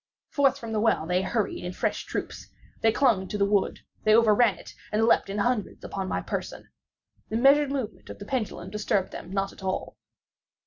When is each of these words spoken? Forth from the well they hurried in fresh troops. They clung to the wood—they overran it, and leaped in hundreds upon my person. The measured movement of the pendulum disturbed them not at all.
Forth 0.29 0.57
from 0.57 0.71
the 0.71 0.79
well 0.79 1.05
they 1.05 1.21
hurried 1.21 1.63
in 1.63 1.73
fresh 1.73 2.05
troops. 2.05 2.47
They 2.81 2.91
clung 2.91 3.27
to 3.27 3.37
the 3.37 3.45
wood—they 3.45 4.15
overran 4.15 4.55
it, 4.57 4.73
and 4.91 5.05
leaped 5.05 5.29
in 5.29 5.37
hundreds 5.37 5.83
upon 5.83 6.07
my 6.07 6.21
person. 6.23 6.69
The 7.29 7.37
measured 7.37 7.69
movement 7.71 8.09
of 8.09 8.17
the 8.17 8.25
pendulum 8.25 8.71
disturbed 8.71 9.11
them 9.11 9.29
not 9.29 9.53
at 9.53 9.61
all. 9.61 9.95